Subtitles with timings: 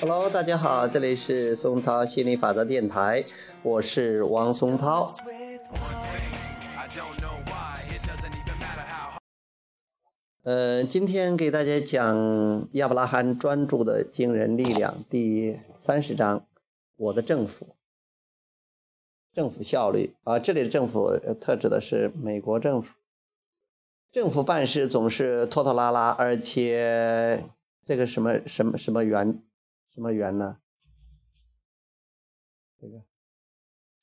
[0.00, 3.24] Hello，大家好，这里是松涛心理法则电台，
[3.64, 5.12] 我是王松涛。
[10.44, 16.46] 呃，今天给大家讲亚伯拉罕专注的惊人力量第三十章，
[16.96, 17.74] 我的政府，
[19.32, 22.94] 政府效率啊，这里的政府特指的是美国政府，
[24.12, 27.42] 政府办事总是拖拖拉拉，而且
[27.84, 29.42] 这个什么什么什么原。
[29.98, 30.58] 什么缘呢？
[32.80, 33.02] 这个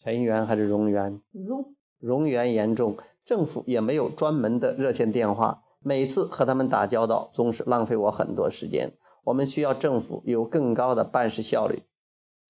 [0.00, 1.22] 尘缘还是荣缘？
[1.30, 5.62] 荣荣缘严重，政府也没有专门的热线电话。
[5.78, 8.94] 每次和他们打交道，总是浪费我很多时间。
[9.22, 11.84] 我们需要政府有更高的办事效率。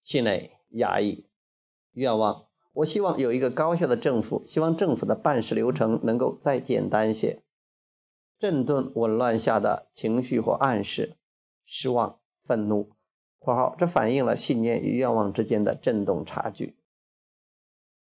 [0.02, 1.28] 气馁、压抑、
[1.92, 2.46] 愿望。
[2.72, 7.42] 我希望有一个高效的政府，希望政府的办事流程能够再简单些。
[8.38, 11.18] 震顿紊乱下的情绪或暗示：
[11.66, 12.90] 失望、愤怒。
[13.44, 16.78] 括号，这反映了信念与愿望之间的振动差距。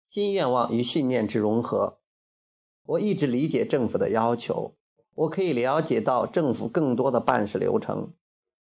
[0.09, 2.00] 新愿望与信念之融合。
[2.84, 4.75] 我一直理解政府的要求，
[5.14, 8.12] 我可以了解到政府更多的办事流程。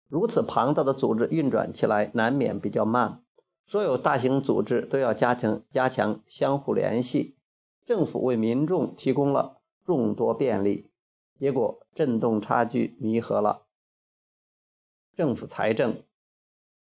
[0.06, 3.24] 如此庞大的组织运转起来难免比较慢。
[3.66, 7.36] 所有大型组织都要加强加强相互联系。
[7.84, 10.90] 政府为民众提供了众多便利，
[11.36, 13.66] 结果振动差距弥合了。
[15.16, 16.04] 政府财政。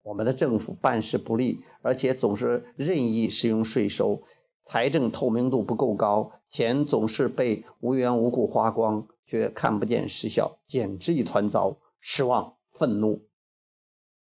[0.03, 4.23] 我们的政府办事不力，而且总是任意使用税收，
[4.65, 11.79] 财政透明度不够高，钱总是被无缘无故花光，却看不见实效，简直一团糟。
[12.05, 13.29] 失望、愤怒、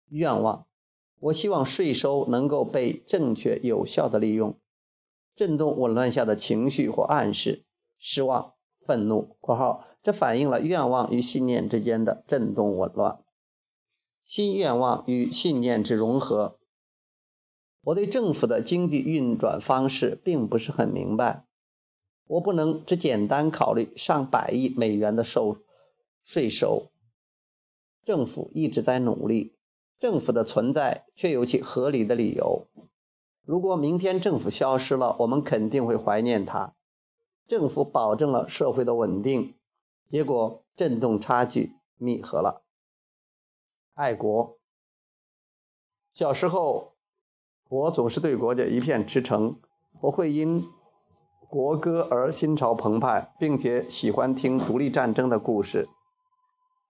[0.09, 0.65] 愿望，
[1.21, 4.59] 我希望税收能够被正确有效的利用。
[5.37, 7.63] 震动紊乱下的情绪或暗示：
[7.97, 8.55] 失望、
[8.85, 13.19] 愤怒（括号这反映了愿望与信念之间的震动紊乱）。
[14.29, 16.59] 新愿望与信念之融合。
[17.81, 21.47] 我对政府的经济运转方式并不是很明白。
[22.27, 25.57] 我不能只简单考虑上百亿美元的收
[26.23, 26.91] 税收。
[28.03, 29.55] 政府一直在努力，
[29.97, 32.67] 政府的存在却有其合理的理由。
[33.43, 36.75] 如果明天政府消失了，我们肯定会怀念它。
[37.47, 39.55] 政府保证了社会的稳定，
[40.07, 42.63] 结果震动差距弥合了。
[43.99, 44.57] 爱国。
[46.13, 46.93] 小时候，
[47.67, 49.59] 我总是对国家一片赤诚。
[49.99, 50.63] 我会因
[51.49, 55.89] 国歌而心潮澎湃，并且喜欢听独立战争的故事。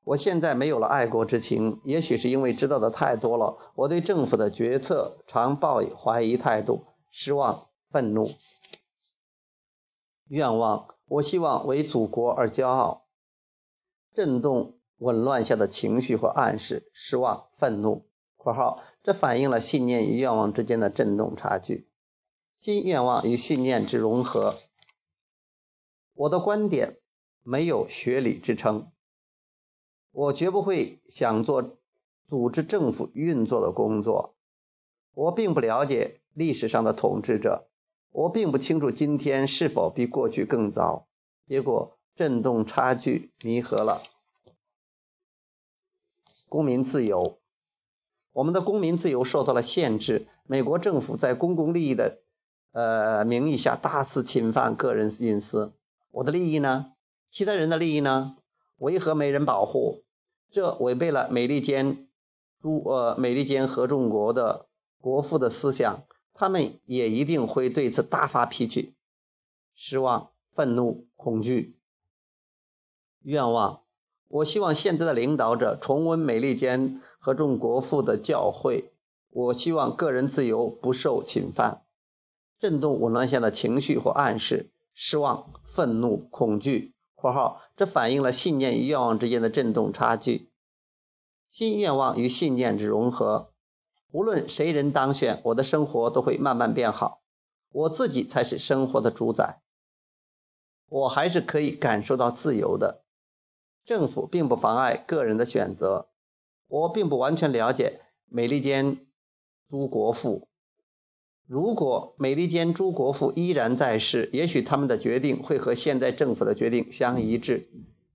[0.04, 3.58] 我现在没有了爱国之情，也许是因为知道的太多了。
[3.74, 8.30] 我对政府的决策常抱以怀疑态度，失望、愤怒、
[10.28, 10.88] 愿望。
[11.08, 13.08] 我希望为祖国而骄傲。
[14.14, 14.79] 震动。
[15.00, 18.06] 紊乱下的情绪或暗示：失望、愤怒。
[18.38, 21.90] （括号这反映了信念与愿望之间的振动差距。
[22.56, 24.56] 新愿望与信念之融合。
[26.14, 27.00] 我的观点
[27.44, 28.92] 没有学理支撑。
[30.12, 31.78] 我绝不会想做
[32.28, 34.36] 组织政府运作的工作。
[35.14, 37.70] 我并不了解历史上的统治者。
[38.12, 41.08] 我并不清楚今天是否比过去更糟。
[41.46, 44.02] 结果，振动差距弥合了。
[46.50, 47.40] 公民自由，
[48.34, 50.28] 我们的公民自由受到了限制。
[50.46, 52.22] 美国政府在公共利益的
[52.72, 55.74] 呃名义下大肆侵犯个人隐私。
[56.10, 56.94] 我的利益呢？
[57.30, 58.36] 其他人的利益呢？
[58.78, 60.04] 为何没人保护？
[60.50, 62.08] 这违背了美利坚
[62.60, 64.66] 诸呃美利坚合众国的
[65.00, 66.04] 国父的思想。
[66.34, 68.96] 他们也一定会对此大发脾气。
[69.76, 71.78] 失望、愤怒、恐惧、
[73.22, 73.84] 愿望。
[74.30, 78.86] 我希望现在的领导者重温美利坚合众国父的教诲。
[79.32, 81.82] 我希望个人自由不受侵犯。
[82.60, 86.94] 震动紊乱下的情绪或暗示：失望、愤怒、恐惧。
[87.16, 90.50] （括号这反映了信念与愿望之间的震动差距。
[91.50, 93.52] 新愿望与信念之融合。
[94.12, 97.22] 无论谁人当选，我的生活都会慢慢变好。
[97.72, 99.62] 我自己才是生活的主宰。
[100.88, 103.04] 我还是可以感受到自由的。
[103.90, 106.10] 政府并不妨碍个人的选择。
[106.68, 108.98] 我并不完全了解美利坚
[109.68, 110.48] 诸国父。
[111.48, 117.68] 如果美利坚诸国父依然在世，也许他们的决定会和现在政府的决定相一致。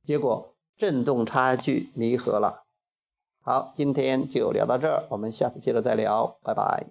[0.04, 2.62] 结果震动差距弥合了。
[3.40, 6.86] 好，今天就聊到这儿，我们下次接着再聊，拜拜。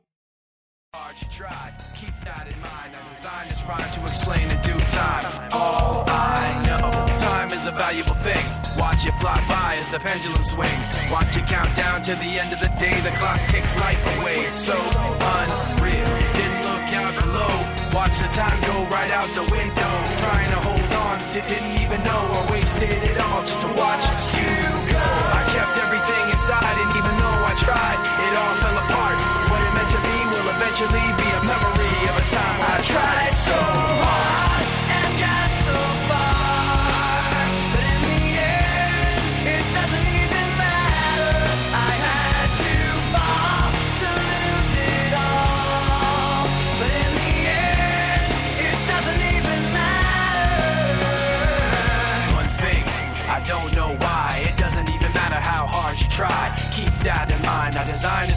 [7.64, 8.46] Is a valuable thing.
[8.78, 10.88] Watch it fly by as the pendulum swings.
[11.12, 12.96] Watch it count down to the end of the day.
[13.02, 14.38] The clock takes life away.
[14.48, 16.10] It's so unreal.
[16.40, 17.54] Didn't look out below.
[17.94, 19.92] Watch the time go right out the window.
[20.24, 24.06] Trying to hold on to didn't even know or wasted it all just to watch
[24.36, 24.63] you